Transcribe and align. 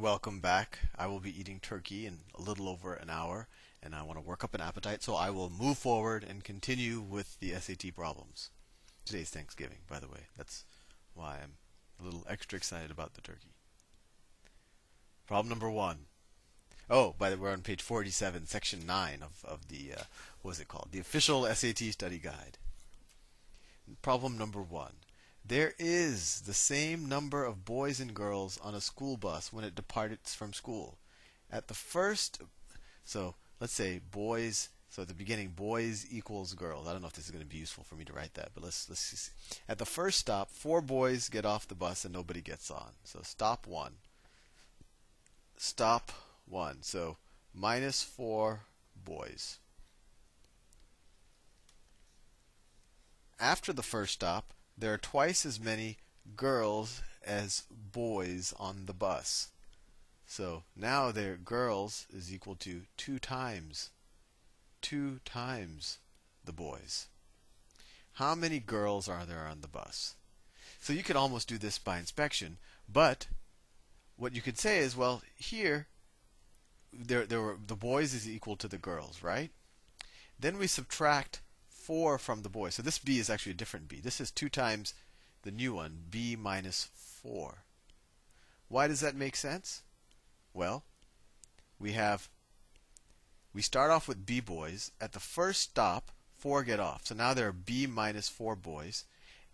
Welcome 0.00 0.40
back. 0.40 0.80
I 0.98 1.06
will 1.06 1.20
be 1.20 1.40
eating 1.40 1.58
turkey 1.58 2.06
in 2.06 2.18
a 2.34 2.42
little 2.42 2.68
over 2.68 2.92
an 2.92 3.08
hour, 3.08 3.48
and 3.82 3.94
I 3.94 4.02
want 4.02 4.18
to 4.18 4.24
work 4.24 4.44
up 4.44 4.52
an 4.52 4.60
appetite, 4.60 5.02
so 5.02 5.14
I 5.14 5.30
will 5.30 5.48
move 5.48 5.78
forward 5.78 6.22
and 6.22 6.44
continue 6.44 7.00
with 7.00 7.40
the 7.40 7.52
SAT 7.52 7.94
problems. 7.94 8.50
Today's 9.06 9.30
Thanksgiving, 9.30 9.78
by 9.88 9.98
the 9.98 10.06
way. 10.06 10.26
That's 10.36 10.66
why 11.14 11.38
I'm 11.42 11.52
a 11.98 12.04
little 12.04 12.26
extra 12.28 12.58
excited 12.58 12.90
about 12.90 13.14
the 13.14 13.22
turkey. 13.22 13.54
Problem 15.26 15.48
number 15.48 15.70
one. 15.70 16.00
Oh, 16.90 17.14
by 17.18 17.30
the 17.30 17.36
way, 17.36 17.44
we're 17.44 17.52
on 17.52 17.62
page 17.62 17.80
47, 17.80 18.46
section 18.46 18.84
9 18.86 19.22
of, 19.22 19.44
of 19.50 19.68
the, 19.68 19.94
uh, 19.98 20.02
what 20.42 20.50
is 20.50 20.60
it 20.60 20.68
called? 20.68 20.88
The 20.92 21.00
official 21.00 21.46
SAT 21.46 21.78
study 21.78 22.18
guide. 22.18 22.58
Problem 24.02 24.36
number 24.36 24.60
one. 24.60 24.92
There 25.48 25.74
is 25.78 26.40
the 26.40 26.54
same 26.54 27.08
number 27.08 27.44
of 27.44 27.64
boys 27.64 28.00
and 28.00 28.12
girls 28.12 28.58
on 28.62 28.74
a 28.74 28.80
school 28.80 29.16
bus 29.16 29.52
when 29.52 29.64
it 29.64 29.76
departs 29.76 30.34
from 30.34 30.52
school. 30.52 30.98
At 31.52 31.68
the 31.68 31.74
first, 31.74 32.40
so 33.04 33.36
let's 33.60 33.72
say 33.72 34.00
boys. 34.10 34.70
So 34.88 35.02
at 35.02 35.08
the 35.08 35.14
beginning, 35.14 35.48
boys 35.48 36.06
equals 36.10 36.54
girls. 36.54 36.88
I 36.88 36.92
don't 36.92 37.02
know 37.02 37.08
if 37.08 37.12
this 37.12 37.26
is 37.26 37.30
going 37.30 37.44
to 37.44 37.48
be 37.48 37.58
useful 37.58 37.84
for 37.84 37.94
me 37.94 38.04
to 38.06 38.12
write 38.12 38.34
that, 38.34 38.50
but 38.54 38.64
let's 38.64 38.88
let's 38.88 39.00
see. 39.00 39.30
At 39.68 39.78
the 39.78 39.86
first 39.86 40.18
stop, 40.18 40.50
four 40.50 40.80
boys 40.80 41.28
get 41.28 41.44
off 41.44 41.68
the 41.68 41.74
bus 41.74 42.04
and 42.04 42.14
nobody 42.14 42.40
gets 42.40 42.70
on. 42.70 42.92
So 43.04 43.20
stop 43.22 43.68
one. 43.68 43.92
Stop 45.56 46.10
one. 46.48 46.78
So 46.82 47.18
minus 47.54 48.02
four 48.02 48.62
boys. 49.04 49.58
After 53.38 53.72
the 53.72 53.82
first 53.82 54.14
stop, 54.14 54.52
there 54.76 54.92
are 54.92 54.98
twice 54.98 55.46
as 55.46 55.60
many 55.60 55.98
girls 56.36 57.02
as 57.24 57.64
boys 57.70 58.54
on 58.58 58.86
the 58.86 58.92
bus. 58.92 59.48
So 60.26 60.64
now 60.76 61.10
their 61.10 61.36
girls 61.36 62.06
is 62.12 62.32
equal 62.32 62.56
to 62.56 62.82
2 62.96 63.18
times 63.18 63.90
2 64.82 65.20
times 65.24 65.98
the 66.44 66.52
boys. 66.52 67.08
How 68.14 68.34
many 68.34 68.60
girls 68.60 69.08
are 69.08 69.26
there 69.26 69.46
on 69.46 69.60
the 69.60 69.68
bus? 69.68 70.14
So 70.80 70.92
you 70.92 71.02
could 71.02 71.16
almost 71.16 71.48
do 71.48 71.58
this 71.58 71.78
by 71.78 71.98
inspection, 71.98 72.58
but 72.88 73.26
what 74.16 74.34
you 74.34 74.40
could 74.40 74.58
say 74.58 74.78
is, 74.78 74.96
well, 74.96 75.22
here 75.36 75.88
there 76.92 77.26
there 77.26 77.42
were 77.42 77.58
the 77.66 77.76
boys 77.76 78.14
is 78.14 78.28
equal 78.28 78.56
to 78.56 78.68
the 78.68 78.78
girls, 78.78 79.22
right? 79.22 79.50
Then 80.38 80.56
we 80.56 80.66
subtract 80.66 81.40
4 81.86 82.18
from 82.18 82.42
the 82.42 82.48
boys. 82.48 82.74
So 82.74 82.82
this 82.82 82.98
b 82.98 83.20
is 83.20 83.30
actually 83.30 83.52
a 83.52 83.54
different 83.54 83.86
b. 83.86 84.00
This 84.00 84.20
is 84.20 84.32
2 84.32 84.48
times 84.48 84.92
the 85.42 85.52
new 85.52 85.74
one, 85.74 85.98
b 86.10 86.34
minus 86.34 86.88
4. 86.94 87.58
Why 88.68 88.88
does 88.88 88.98
that 89.00 89.14
make 89.14 89.36
sense? 89.36 89.82
Well, 90.52 90.82
we 91.78 91.92
have 91.92 92.28
we 93.54 93.62
start 93.62 93.92
off 93.92 94.08
with 94.08 94.26
b 94.26 94.40
boys. 94.40 94.90
At 95.00 95.12
the 95.12 95.20
first 95.20 95.60
stop, 95.60 96.10
4 96.36 96.64
get 96.64 96.80
off. 96.80 97.06
So 97.06 97.14
now 97.14 97.32
there 97.32 97.48
are 97.48 97.52
b 97.52 97.86
minus 97.86 98.28
4 98.28 98.56
boys. 98.56 99.04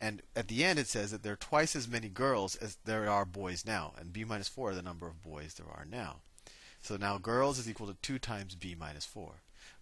And 0.00 0.22
at 0.34 0.48
the 0.48 0.64
end, 0.64 0.78
it 0.78 0.88
says 0.88 1.10
that 1.10 1.22
there 1.22 1.34
are 1.34 1.48
twice 1.50 1.76
as 1.76 1.86
many 1.86 2.08
girls 2.08 2.56
as 2.56 2.78
there 2.86 3.10
are 3.10 3.26
boys 3.26 3.66
now. 3.66 3.92
And 3.98 4.10
b 4.10 4.24
minus 4.24 4.48
4 4.48 4.70
are 4.70 4.74
the 4.74 4.80
number 4.80 5.06
of 5.06 5.22
boys 5.22 5.54
there 5.54 5.68
are 5.68 5.84
now. 5.84 6.22
So 6.80 6.96
now 6.96 7.18
girls 7.18 7.58
is 7.58 7.68
equal 7.68 7.88
to 7.88 7.96
2 8.00 8.18
times 8.18 8.54
b 8.54 8.74
minus 8.74 9.04
4. 9.04 9.34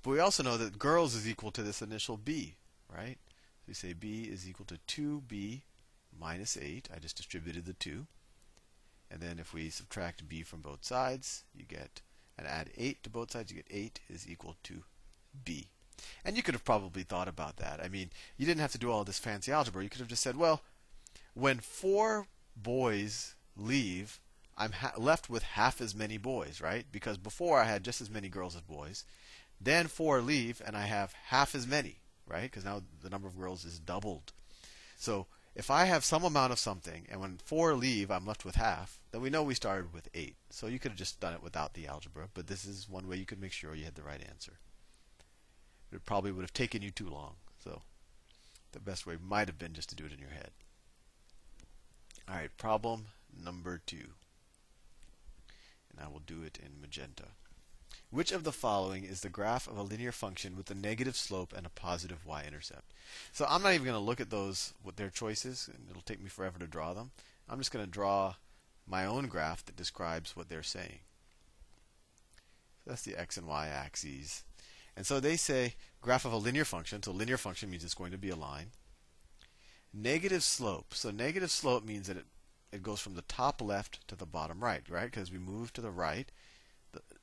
But 0.02 0.10
we 0.10 0.18
also 0.18 0.42
know 0.42 0.56
that 0.56 0.78
girls 0.78 1.14
is 1.14 1.28
equal 1.28 1.50
to 1.52 1.62
this 1.62 1.82
initial 1.82 2.16
b, 2.16 2.56
right? 2.94 3.18
So 3.60 3.64
we 3.68 3.74
say 3.74 3.92
b 3.92 4.22
is 4.22 4.48
equal 4.48 4.66
to 4.66 4.78
2b 4.88 5.62
minus 6.18 6.56
8. 6.56 6.88
I 6.94 6.98
just 6.98 7.16
distributed 7.16 7.66
the 7.66 7.74
2. 7.74 8.06
And 9.10 9.20
then 9.20 9.38
if 9.38 9.52
we 9.52 9.70
subtract 9.70 10.28
b 10.28 10.42
from 10.42 10.60
both 10.60 10.84
sides, 10.84 11.44
you 11.54 11.64
get, 11.64 12.00
and 12.38 12.46
add 12.46 12.70
8 12.76 13.02
to 13.02 13.10
both 13.10 13.32
sides, 13.32 13.50
you 13.50 13.56
get 13.56 13.66
8 13.70 14.00
is 14.08 14.28
equal 14.28 14.56
to 14.64 14.84
b. 15.44 15.68
And 16.24 16.36
you 16.36 16.42
could 16.42 16.54
have 16.54 16.64
probably 16.64 17.02
thought 17.02 17.28
about 17.28 17.56
that. 17.56 17.80
I 17.82 17.88
mean, 17.88 18.10
you 18.38 18.46
didn't 18.46 18.60
have 18.60 18.72
to 18.72 18.78
do 18.78 18.90
all 18.90 19.04
this 19.04 19.18
fancy 19.18 19.52
algebra. 19.52 19.82
You 19.82 19.90
could 19.90 20.00
have 20.00 20.08
just 20.08 20.22
said, 20.22 20.36
well, 20.36 20.62
when 21.34 21.58
four 21.58 22.26
boys 22.56 23.34
leave, 23.56 24.20
I'm 24.56 24.72
left 24.96 25.28
with 25.28 25.42
half 25.42 25.80
as 25.80 25.94
many 25.94 26.16
boys, 26.18 26.60
right? 26.60 26.86
Because 26.90 27.18
before 27.18 27.60
I 27.60 27.64
had 27.64 27.84
just 27.84 28.00
as 28.00 28.10
many 28.10 28.28
girls 28.28 28.56
as 28.56 28.62
boys. 28.62 29.04
Then 29.60 29.88
four 29.88 30.20
leave, 30.22 30.62
and 30.64 30.76
I 30.76 30.82
have 30.82 31.12
half 31.26 31.54
as 31.54 31.66
many, 31.66 31.96
right? 32.26 32.50
Because 32.50 32.64
now 32.64 32.82
the 33.02 33.10
number 33.10 33.28
of 33.28 33.38
girls 33.38 33.64
is 33.64 33.78
doubled. 33.78 34.32
So 34.96 35.26
if 35.54 35.70
I 35.70 35.84
have 35.84 36.04
some 36.04 36.24
amount 36.24 36.52
of 36.52 36.58
something, 36.58 37.06
and 37.10 37.20
when 37.20 37.38
four 37.44 37.74
leave, 37.74 38.10
I'm 38.10 38.26
left 38.26 38.44
with 38.44 38.54
half, 38.54 39.00
then 39.10 39.20
we 39.20 39.30
know 39.30 39.42
we 39.42 39.54
started 39.54 39.92
with 39.92 40.08
eight. 40.14 40.36
So 40.48 40.66
you 40.66 40.78
could 40.78 40.92
have 40.92 40.98
just 40.98 41.20
done 41.20 41.34
it 41.34 41.42
without 41.42 41.74
the 41.74 41.86
algebra, 41.86 42.28
but 42.32 42.46
this 42.46 42.64
is 42.64 42.88
one 42.88 43.08
way 43.08 43.16
you 43.16 43.26
could 43.26 43.40
make 43.40 43.52
sure 43.52 43.74
you 43.74 43.84
had 43.84 43.96
the 43.96 44.02
right 44.02 44.22
answer. 44.26 44.54
It 45.92 46.06
probably 46.06 46.32
would 46.32 46.42
have 46.42 46.52
taken 46.52 46.82
you 46.82 46.90
too 46.90 47.10
long. 47.10 47.34
So 47.62 47.82
the 48.72 48.80
best 48.80 49.06
way 49.06 49.16
might 49.20 49.48
have 49.48 49.58
been 49.58 49.74
just 49.74 49.88
to 49.90 49.96
do 49.96 50.06
it 50.06 50.12
in 50.12 50.20
your 50.20 50.30
head. 50.30 50.50
All 52.28 52.36
right, 52.36 52.56
problem 52.56 53.06
number 53.44 53.80
two. 53.84 54.14
And 55.90 56.00
I 56.00 56.08
will 56.08 56.20
do 56.20 56.42
it 56.44 56.58
in 56.64 56.80
magenta. 56.80 57.24
Which 58.10 58.32
of 58.32 58.42
the 58.42 58.52
following 58.52 59.04
is 59.04 59.20
the 59.20 59.28
graph 59.28 59.68
of 59.68 59.78
a 59.78 59.82
linear 59.82 60.10
function 60.10 60.56
with 60.56 60.68
a 60.68 60.74
negative 60.74 61.16
slope 61.16 61.54
and 61.56 61.64
a 61.64 61.70
positive 61.70 62.26
y-intercept? 62.26 62.92
So 63.30 63.46
I'm 63.48 63.62
not 63.62 63.72
even 63.72 63.86
going 63.86 63.94
to 63.94 64.04
look 64.04 64.20
at 64.20 64.30
those, 64.30 64.74
what 64.82 64.96
their 64.96 65.10
choices, 65.10 65.70
it'll 65.88 66.02
take 66.02 66.20
me 66.20 66.28
forever 66.28 66.58
to 66.58 66.66
draw 66.66 66.92
them. 66.92 67.12
I'm 67.48 67.58
just 67.58 67.70
going 67.70 67.84
to 67.84 67.90
draw 67.90 68.34
my 68.84 69.06
own 69.06 69.28
graph 69.28 69.64
that 69.64 69.76
describes 69.76 70.34
what 70.34 70.48
they're 70.48 70.64
saying. 70.64 70.98
So 72.84 72.90
that's 72.90 73.02
the 73.02 73.16
x 73.16 73.36
and 73.36 73.46
y 73.46 73.68
axes. 73.68 74.42
And 74.96 75.06
so 75.06 75.20
they 75.20 75.36
say 75.36 75.74
graph 76.00 76.24
of 76.24 76.32
a 76.32 76.36
linear 76.36 76.64
function. 76.64 77.02
So 77.04 77.12
linear 77.12 77.36
function 77.36 77.70
means 77.70 77.84
it's 77.84 77.94
going 77.94 78.10
to 78.10 78.18
be 78.18 78.30
a 78.30 78.36
line. 78.36 78.72
Negative 79.94 80.42
slope. 80.42 80.94
So 80.94 81.12
negative 81.12 81.50
slope 81.52 81.84
means 81.84 82.08
that 82.08 82.16
it, 82.16 82.26
it 82.72 82.82
goes 82.82 83.00
from 83.00 83.14
the 83.14 83.22
top 83.22 83.62
left 83.62 84.06
to 84.08 84.16
the 84.16 84.26
bottom 84.26 84.64
right, 84.64 84.82
right? 84.88 85.10
Because 85.10 85.30
we 85.30 85.38
move 85.38 85.72
to 85.74 85.80
the 85.80 85.90
right 85.92 86.32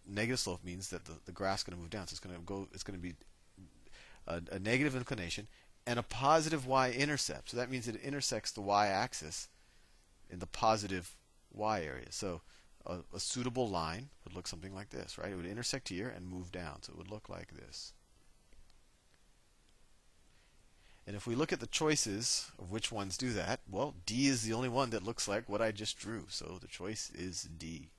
negative 0.08 0.40
slope 0.40 0.64
means 0.64 0.90
that 0.90 1.06
the, 1.06 1.14
the 1.26 1.32
graph's 1.32 1.64
going 1.64 1.76
to 1.76 1.82
move 1.82 1.90
down. 1.90 2.08
So 2.08 2.14
it's 2.14 2.20
going 2.20 2.36
to 2.36 2.42
go. 2.42 2.68
It's 2.74 2.84
going 2.84 2.98
to 2.98 3.02
be 3.02 3.16
a, 4.28 4.42
a 4.52 4.60
negative 4.60 4.96
inclination 4.96 5.48
and 5.86 5.98
a 5.98 6.04
positive 6.04 6.68
y-intercept. 6.68 7.50
So 7.50 7.58
that 7.58 7.72
means 7.72 7.88
it 7.88 7.96
intersects 7.96 8.52
the 8.52 8.62
y-axis 8.62 9.48
in 10.30 10.40
the 10.40 10.48
positive 10.48 11.16
y 11.52 11.82
area. 11.82 12.12
So 12.12 12.42
a, 12.86 12.98
a, 13.16 13.20
suitable 13.20 13.70
line 13.70 14.10
would 14.24 14.36
look 14.36 14.48
something 14.48 14.76
like 14.76 14.90
this, 14.90 15.18
right? 15.18 15.32
It 15.32 15.36
would 15.36 15.46
intersect 15.46 15.90
here 15.90 16.10
and 16.14 16.28
move 16.28 16.52
down. 16.52 16.84
So 16.84 16.92
it 16.92 16.98
would 16.98 17.10
look 17.10 17.30
like 17.30 17.56
this. 17.56 17.94
And 21.06 21.16
if 21.16 21.26
we 21.26 21.36
look 21.36 21.54
at 21.54 21.62
the 21.62 21.68
choices 21.68 22.52
of 22.60 22.70
which 22.70 22.92
ones 22.92 23.18
do 23.18 23.32
that, 23.32 23.62
well, 23.70 23.96
D 24.06 24.28
is 24.28 24.44
the 24.44 24.52
only 24.52 24.68
one 24.68 24.90
that 24.90 25.04
looks 25.06 25.26
like 25.26 25.48
what 25.48 25.62
I 25.62 25.72
just 25.72 25.98
drew. 25.98 26.26
So 26.28 26.58
the 26.60 26.68
choice 26.68 27.10
is 27.16 27.44
D. 27.44 27.92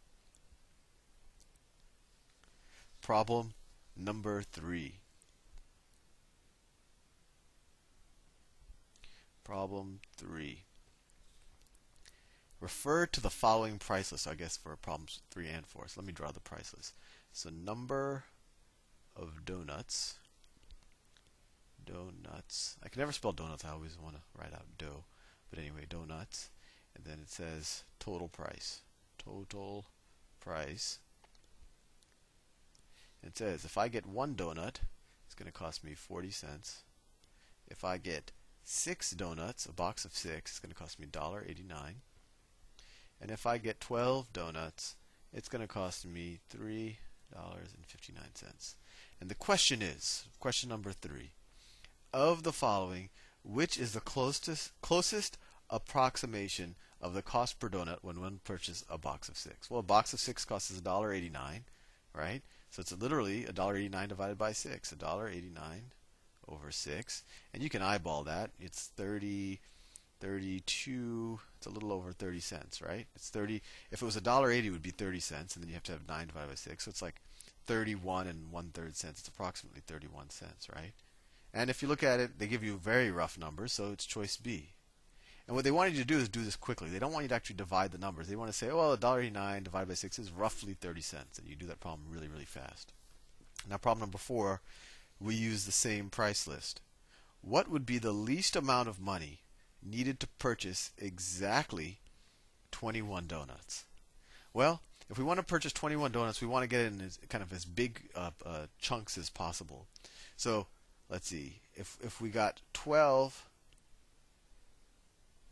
Problem 3.08 3.54
number 3.96 4.42
three. 4.42 4.96
Problem 9.42 10.00
three. 10.14 10.64
Refer 12.60 13.06
to 13.06 13.22
the 13.22 13.30
following 13.30 13.78
price 13.78 14.12
list, 14.12 14.28
I 14.28 14.34
guess, 14.34 14.58
for 14.58 14.76
problems 14.76 15.22
three 15.30 15.48
and 15.48 15.66
four. 15.66 15.88
So 15.88 16.02
let 16.02 16.06
me 16.06 16.12
draw 16.12 16.32
the 16.32 16.40
price 16.40 16.74
list. 16.76 16.92
So 17.32 17.48
number 17.48 18.24
of 19.16 19.46
donuts. 19.46 20.18
Donuts. 21.82 22.76
I 22.84 22.90
can 22.90 23.00
never 23.00 23.12
spell 23.12 23.32
donuts. 23.32 23.64
I 23.64 23.70
always 23.70 23.96
want 23.98 24.16
to 24.16 24.22
write 24.38 24.52
out 24.52 24.76
dough. 24.76 25.04
But 25.48 25.60
anyway, 25.60 25.86
donuts. 25.88 26.50
And 26.94 27.06
then 27.06 27.20
it 27.22 27.30
says 27.30 27.84
total 27.98 28.28
price. 28.28 28.82
Total 29.16 29.86
price 30.40 30.98
it 33.22 33.36
says 33.36 33.64
if 33.64 33.78
I 33.78 33.88
get 33.88 34.06
one 34.06 34.34
donut, 34.34 34.76
it's 35.26 35.34
going 35.34 35.46
to 35.46 35.52
cost 35.52 35.84
me 35.84 35.94
40 35.94 36.30
cents. 36.30 36.82
If 37.66 37.84
I 37.84 37.98
get 37.98 38.32
six 38.62 39.10
donuts, 39.10 39.66
a 39.66 39.72
box 39.72 40.04
of 40.04 40.14
six, 40.14 40.52
it's 40.52 40.58
going 40.58 40.70
to 40.70 40.78
cost 40.78 40.98
me 40.98 41.06
$1.89. 41.06 41.94
And 43.20 43.30
if 43.30 43.46
I 43.46 43.58
get 43.58 43.80
12 43.80 44.32
donuts, 44.32 44.96
it's 45.32 45.48
going 45.48 45.62
to 45.62 45.68
cost 45.68 46.06
me 46.06 46.40
$3.59. 46.54 48.74
And 49.20 49.28
the 49.28 49.34
question 49.34 49.82
is, 49.82 50.26
question 50.38 50.68
number 50.68 50.92
three, 50.92 51.32
of 52.12 52.42
the 52.42 52.52
following, 52.52 53.10
which 53.42 53.78
is 53.78 53.92
the 53.92 54.00
closest 54.00 54.72
closest 54.80 55.38
approximation 55.70 56.76
of 57.00 57.14
the 57.14 57.22
cost 57.22 57.58
per 57.58 57.68
donut 57.68 57.98
when 58.02 58.20
one 58.20 58.40
purchases 58.44 58.84
a 58.88 58.98
box 58.98 59.28
of 59.28 59.36
six? 59.36 59.70
Well, 59.70 59.80
a 59.80 59.82
box 59.82 60.12
of 60.12 60.20
six 60.20 60.44
costs 60.44 60.72
$1.89, 60.72 61.62
right? 62.14 62.42
So 62.70 62.80
it's 62.80 62.92
literally 62.92 63.44
$1.89 63.44 64.08
divided 64.08 64.38
by 64.38 64.52
6. 64.52 64.94
$1.89 64.94 65.52
over 66.48 66.70
6. 66.70 67.22
And 67.54 67.62
you 67.62 67.68
can 67.68 67.82
eyeball 67.82 68.24
that. 68.24 68.50
It's 68.58 68.86
30, 68.96 69.60
32 70.20 71.40
It's 71.56 71.66
a 71.66 71.70
little 71.70 71.92
over 71.92 72.12
30 72.12 72.40
cents, 72.40 72.82
right? 72.82 73.06
It's 73.14 73.30
30. 73.30 73.62
If 73.90 74.02
it 74.02 74.04
was 74.04 74.16
a 74.16 74.20
dollar 74.20 74.50
80, 74.50 74.68
it 74.68 74.70
would 74.70 74.82
be 74.82 74.90
30 74.90 75.20
cents, 75.20 75.54
and 75.54 75.62
then 75.62 75.68
you 75.68 75.74
have 75.74 75.82
to 75.84 75.92
have 75.92 76.08
9 76.08 76.26
divided 76.26 76.48
by 76.48 76.54
6. 76.54 76.84
So 76.84 76.88
it's 76.88 77.02
like 77.02 77.20
31 77.66 78.26
and 78.26 78.50
one 78.50 78.70
third 78.72 78.96
cents. 78.96 79.20
It's 79.20 79.28
approximately 79.28 79.82
31 79.86 80.30
cents, 80.30 80.68
right? 80.74 80.92
And 81.52 81.70
if 81.70 81.82
you 81.82 81.88
look 81.88 82.02
at 82.02 82.20
it, 82.20 82.38
they 82.38 82.46
give 82.46 82.64
you 82.64 82.76
very 82.76 83.10
rough 83.10 83.38
numbers, 83.38 83.72
so 83.72 83.90
it's 83.92 84.06
choice 84.06 84.36
B. 84.36 84.70
And 85.48 85.56
what 85.56 85.64
they 85.64 85.70
want 85.70 85.92
you 85.92 85.98
to 85.98 86.06
do 86.06 86.18
is 86.18 86.28
do 86.28 86.44
this 86.44 86.56
quickly. 86.56 86.90
They 86.90 86.98
don't 86.98 87.12
want 87.12 87.24
you 87.24 87.30
to 87.30 87.34
actually 87.34 87.56
divide 87.56 87.90
the 87.90 87.98
numbers. 87.98 88.28
They 88.28 88.36
want 88.36 88.52
to 88.52 88.56
say, 88.56 88.68
oh, 88.68 88.76
well, 88.76 88.96
$1.89 88.96 89.64
divided 89.64 89.88
by 89.88 89.94
6 89.94 90.18
is 90.18 90.30
roughly 90.30 90.74
30 90.74 91.00
cents. 91.00 91.38
And 91.38 91.48
you 91.48 91.56
do 91.56 91.64
that 91.66 91.80
problem 91.80 92.02
really, 92.10 92.28
really 92.28 92.44
fast. 92.44 92.92
Now, 93.68 93.78
problem 93.78 94.00
number 94.00 94.18
four, 94.18 94.60
we 95.18 95.34
use 95.34 95.64
the 95.64 95.72
same 95.72 96.10
price 96.10 96.46
list. 96.46 96.82
What 97.40 97.70
would 97.70 97.86
be 97.86 97.96
the 97.98 98.12
least 98.12 98.56
amount 98.56 98.90
of 98.90 99.00
money 99.00 99.40
needed 99.82 100.20
to 100.20 100.26
purchase 100.38 100.90
exactly 100.98 101.98
21 102.70 103.26
donuts? 103.26 103.84
Well, 104.52 104.82
if 105.08 105.16
we 105.16 105.24
want 105.24 105.38
to 105.38 105.44
purchase 105.46 105.72
21 105.72 106.12
donuts, 106.12 106.42
we 106.42 106.46
want 106.46 106.64
to 106.64 106.68
get 106.68 106.80
it 106.80 106.92
in 106.92 107.00
as, 107.00 107.18
kind 107.30 107.42
of 107.42 107.54
as 107.54 107.64
big 107.64 108.10
uh, 108.14 108.30
uh, 108.44 108.66
chunks 108.78 109.16
as 109.16 109.30
possible. 109.30 109.86
So 110.36 110.66
let's 111.08 111.28
see. 111.28 111.60
If 111.74 111.96
if 112.02 112.20
we 112.20 112.28
got 112.28 112.60
12 112.74 113.46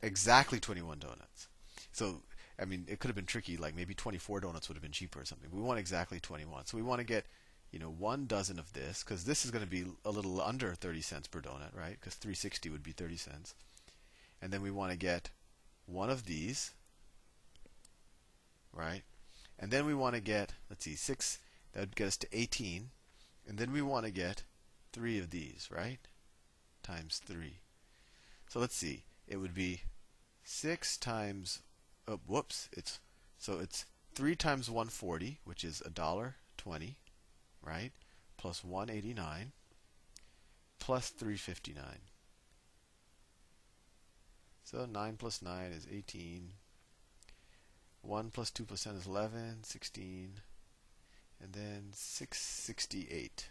exactly 0.03 0.61
21 0.61 0.99
donuts. 0.99 1.49
So, 1.93 2.23
I 2.61 2.65
mean, 2.65 2.85
it 2.89 2.99
could 2.99 3.09
have 3.09 3.17
been 3.17 3.27
tricky. 3.27 3.57
Like 3.57 3.75
maybe 3.75 3.95
24 3.95 4.41
donuts 4.41 4.69
would 4.69 4.77
have 4.77 4.83
been 4.83 4.93
cheaper 4.93 5.21
or 5.21 5.25
something. 5.25 5.51
We 5.53 5.61
want 5.61 5.79
exactly 5.79 6.21
21. 6.21 6.67
So 6.67 6.77
we 6.77 6.83
want 6.83 7.01
to 7.01 7.07
get, 7.07 7.27
you 7.71 7.79
know, 7.79 7.91
one 7.91 8.27
dozen 8.27 8.59
of 8.59 8.73
this 8.73 9.03
because 9.03 9.25
this 9.25 9.45
is 9.45 9.51
going 9.51 9.65
to 9.65 9.71
be 9.71 9.85
a 10.05 10.11
little 10.11 10.41
under 10.41 10.75
30 10.75 11.01
cents 11.01 11.29
per 11.29 11.41
donut, 11.41 11.75
right? 11.75 11.97
Because 11.99 12.15
360 12.15 12.71
would 12.71 12.83
be 12.83 12.93
30 12.93 13.17
cents. 13.17 13.55
And 14.41 14.53
then 14.53 14.63
we 14.63 14.71
want 14.71 14.93
to 14.93 14.99
get 14.99 15.31
one 15.87 16.11
of 16.11 16.27
these, 16.27 16.73
right? 18.73 19.03
And 19.59 19.71
then 19.71 19.87
we 19.87 19.95
want 19.95 20.15
to 20.15 20.21
get, 20.21 20.53
let's 20.69 20.85
see, 20.85 20.95
six. 20.95 21.39
That 21.73 21.81
would 21.81 21.97
get 21.97 22.09
us 22.09 22.17
to 22.19 22.29
18. 22.33 22.91
And 23.49 23.59
then 23.59 23.73
we 23.73 23.81
want 23.81 24.05
to 24.05 24.13
get 24.13 24.43
three 24.93 25.19
of 25.19 25.31
these, 25.31 25.69
right? 25.73 25.99
Times 26.83 27.21
three. 27.25 27.59
So 28.49 28.61
let's 28.61 28.77
see 28.77 29.05
it 29.27 29.37
would 29.37 29.55
be 29.55 29.83
6 30.45 30.97
times, 30.99 31.61
oh, 32.07 32.21
whoops, 32.27 32.69
it's 32.73 33.01
so 33.39 33.59
it's 33.59 33.85
3 34.15 34.35
times 34.35 34.71
140, 34.71 35.41
which 35.45 35.65
is 35.65 35.83
a 35.85 35.91
dollar 35.91 36.37
20, 36.57 36.97
right? 37.63 37.93
Plus 38.37 38.65
189 38.65 39.53
plus 40.79 41.09
359. 41.11 41.85
So 44.63 44.87
9 44.87 45.17
plus 45.17 45.43
9 45.43 45.73
is 45.73 45.87
18. 45.91 46.53
1 48.03 48.31
plus 48.31 48.51
2 48.51 48.65
plus 48.65 48.85
10 48.85 48.95
is 48.95 49.07
11, 49.07 49.65
16, 49.65 50.41
and 51.43 51.53
then 51.53 51.89
668. 51.93 53.49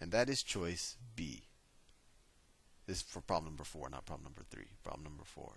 And 0.00 0.10
that 0.12 0.28
is 0.28 0.42
choice 0.42 0.96
B. 1.14 1.45
This 2.86 2.98
is 2.98 3.02
for 3.02 3.20
problem 3.20 3.52
number 3.52 3.64
four, 3.64 3.88
not 3.88 4.06
problem 4.06 4.24
number 4.24 4.42
three. 4.48 4.68
Problem 4.84 5.04
number 5.04 5.24
four. 5.24 5.54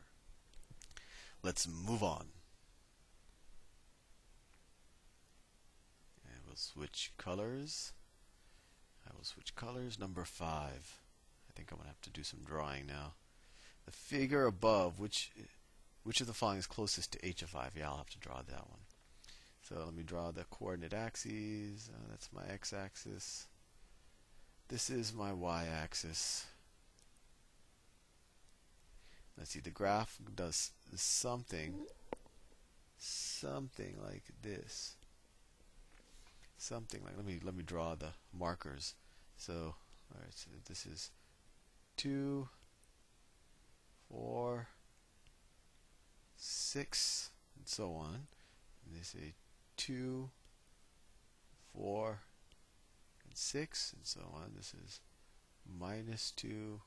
Let's 1.43 1.67
move 1.67 2.03
on. 2.03 2.27
And 6.25 6.41
we'll 6.45 6.55
switch 6.55 7.11
colors. 7.17 7.93
I 9.07 9.15
will 9.15 9.23
switch 9.23 9.55
colors. 9.55 9.99
Number 9.99 10.25
five. 10.25 10.97
I 11.49 11.53
think 11.55 11.71
I'm 11.71 11.77
going 11.77 11.85
to 11.85 11.89
have 11.89 12.01
to 12.01 12.09
do 12.09 12.23
some 12.23 12.39
drawing 12.45 12.87
now. 12.87 13.13
The 13.85 13.91
figure 13.91 14.45
above, 14.45 14.99
which 14.99 15.31
which 16.03 16.21
of 16.21 16.27
the 16.27 16.33
following 16.33 16.59
is 16.59 16.67
closest 16.67 17.13
to 17.13 17.27
h 17.27 17.41
of 17.41 17.49
5? 17.49 17.73
Yeah, 17.77 17.89
I'll 17.89 17.97
have 17.97 18.09
to 18.11 18.19
draw 18.19 18.37
that 18.37 18.67
one. 18.67 18.79
So 19.61 19.75
let 19.85 19.93
me 19.93 20.03
draw 20.03 20.31
the 20.31 20.45
coordinate 20.45 20.93
axes. 20.93 21.89
Uh, 21.93 22.07
that's 22.09 22.29
my 22.33 22.41
x-axis. 22.51 23.47
This 24.69 24.89
is 24.89 25.13
my 25.13 25.33
y-axis. 25.33 26.47
Let's 29.39 29.51
see, 29.51 29.61
the 29.61 29.69
graph 29.69 30.19
does 30.35 30.71
something, 30.93 31.73
something 32.97 33.95
like 34.03 34.23
this. 34.41 34.97
Something 36.57 37.01
like, 37.05 37.15
let 37.15 37.25
me, 37.25 37.39
let 37.41 37.55
me 37.55 37.63
draw 37.63 37.95
the 37.95 38.09
markers. 38.37 38.95
So, 39.37 39.75
alright, 40.13 40.33
so 40.35 40.49
this 40.67 40.85
is 40.85 41.11
2, 41.95 42.49
4, 44.11 44.67
6, 46.35 47.29
and 47.57 47.65
so 47.65 47.93
on. 47.93 48.27
And 48.85 48.97
they 48.97 49.03
say 49.03 49.35
2, 49.77 50.29
4, 51.73 52.19
and 53.25 53.37
6, 53.37 53.93
and 53.93 54.05
so 54.05 54.19
on. 54.33 54.51
This 54.57 54.73
is 54.85 54.99
minus 55.65 56.31
2, 56.31 56.81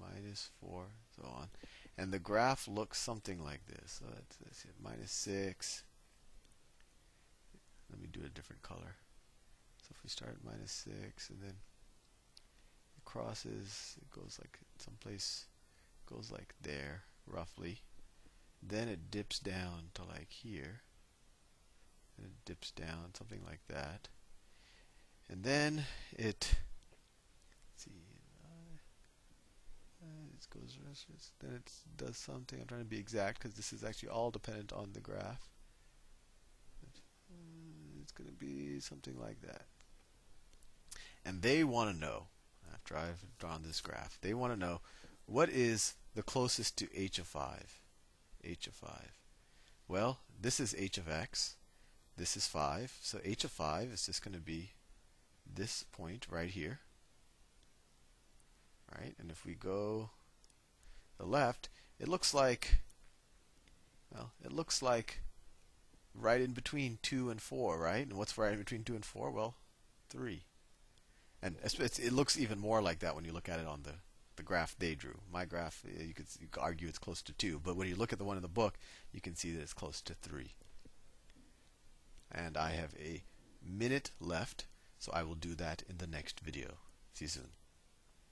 minus 0.00 0.50
4, 0.60 0.86
so 1.16 1.28
on. 1.28 1.48
And 1.98 2.12
the 2.12 2.18
graph 2.18 2.68
looks 2.68 3.00
something 3.00 3.42
like 3.42 3.66
this. 3.66 4.00
So 4.00 4.04
that's 4.44 4.64
it, 4.64 4.74
minus 4.82 5.12
6. 5.12 5.82
Let 7.90 8.00
me 8.00 8.08
do 8.12 8.20
a 8.24 8.28
different 8.28 8.62
color. 8.62 8.96
So 9.82 9.88
if 9.92 10.02
we 10.02 10.10
start 10.10 10.36
at 10.38 10.44
minus 10.44 10.86
6 11.04 11.30
and 11.30 11.40
then 11.40 11.54
it 12.96 13.04
crosses, 13.04 13.96
it 14.00 14.10
goes 14.10 14.38
like 14.40 14.58
someplace, 14.78 15.46
goes 16.06 16.30
like 16.30 16.54
there, 16.60 17.04
roughly. 17.26 17.80
Then 18.62 18.88
it 18.88 19.10
dips 19.10 19.38
down 19.38 19.90
to 19.94 20.02
like 20.02 20.30
here. 20.30 20.82
And 22.18 22.26
it 22.26 22.44
dips 22.44 22.70
down, 22.70 23.14
something 23.14 23.42
like 23.46 23.60
that. 23.68 24.08
And 25.28 25.44
then 25.44 25.84
it 26.12 26.56
it 30.36 30.46
goes 30.50 30.78
then 31.40 31.54
it 31.54 31.72
does 31.96 32.16
something. 32.16 32.60
I'm 32.60 32.66
trying 32.66 32.80
to 32.80 32.86
be 32.86 32.98
exact 32.98 33.42
because 33.42 33.56
this 33.56 33.72
is 33.72 33.84
actually 33.84 34.10
all 34.10 34.30
dependent 34.30 34.72
on 34.72 34.90
the 34.92 35.00
graph. 35.00 35.48
Uh, 36.84 38.00
it's 38.02 38.12
going 38.12 38.28
to 38.28 38.36
be 38.36 38.80
something 38.80 39.18
like 39.18 39.40
that. 39.42 39.62
And 41.24 41.42
they 41.42 41.64
want 41.64 41.92
to 41.92 42.00
know, 42.00 42.28
after 42.72 42.96
I've 42.96 43.24
drawn 43.38 43.62
this 43.62 43.80
graph, 43.80 44.18
they 44.20 44.34
want 44.34 44.52
to 44.52 44.58
know 44.58 44.80
what 45.26 45.48
is 45.48 45.94
the 46.14 46.22
closest 46.22 46.78
to 46.78 46.88
h 46.94 47.18
of 47.18 47.26
5? 47.26 47.80
h 48.44 48.66
of 48.68 48.74
5. 48.74 48.90
Well, 49.88 50.20
this 50.40 50.60
is 50.60 50.74
h 50.78 50.98
of 50.98 51.08
x. 51.08 51.56
This 52.16 52.36
is 52.36 52.46
5. 52.46 52.98
So 53.00 53.18
h 53.24 53.44
of 53.44 53.50
5 53.50 53.90
is 53.90 54.06
just 54.06 54.24
going 54.24 54.34
to 54.34 54.40
be 54.40 54.70
this 55.44 55.84
point 55.90 56.26
right 56.30 56.50
here. 56.50 56.80
Right? 58.94 59.14
And 59.18 59.30
if 59.30 59.44
we 59.44 59.54
go 59.54 60.10
the 61.18 61.26
left, 61.26 61.68
it 61.98 62.08
looks 62.08 62.34
like, 62.34 62.78
well, 64.12 64.32
it 64.44 64.52
looks 64.52 64.82
like 64.82 65.20
right 66.14 66.40
in 66.40 66.52
between 66.52 66.98
2 67.02 67.30
and 67.30 67.40
4, 67.40 67.78
right? 67.78 68.06
And 68.06 68.14
what's 68.14 68.38
right 68.38 68.52
in 68.52 68.58
between 68.58 68.84
2 68.84 68.94
and 68.94 69.04
4? 69.04 69.30
Well, 69.30 69.56
3. 70.08 70.42
And 71.42 71.56
it 71.62 72.12
looks 72.12 72.38
even 72.38 72.58
more 72.58 72.82
like 72.82 73.00
that 73.00 73.14
when 73.14 73.24
you 73.24 73.32
look 73.32 73.48
at 73.48 73.60
it 73.60 73.66
on 73.66 73.82
the, 73.82 73.94
the 74.36 74.42
graph 74.42 74.76
they 74.78 74.94
drew. 74.94 75.18
My 75.30 75.44
graph, 75.44 75.84
eh, 75.86 76.04
you 76.04 76.14
could, 76.14 76.26
you 76.40 76.48
could 76.50 76.62
argue 76.62 76.88
it's 76.88 76.98
close 76.98 77.22
to 77.22 77.32
2, 77.32 77.60
but 77.62 77.76
when 77.76 77.88
you 77.88 77.96
look 77.96 78.12
at 78.12 78.18
the 78.18 78.24
one 78.24 78.36
in 78.36 78.42
the 78.42 78.48
book, 78.48 78.74
you 79.12 79.20
can 79.20 79.36
see 79.36 79.52
that 79.52 79.62
it's 79.62 79.72
close 79.72 80.00
to 80.02 80.14
3. 80.14 80.54
And 82.32 82.56
I 82.56 82.70
have 82.70 82.94
a 82.98 83.22
minute 83.64 84.10
left, 84.20 84.66
so 84.98 85.12
I 85.12 85.22
will 85.22 85.34
do 85.34 85.54
that 85.56 85.82
in 85.88 85.98
the 85.98 86.06
next 86.06 86.40
video. 86.40 86.78
See 87.12 87.26
you 87.26 87.28
soon. 87.28 87.65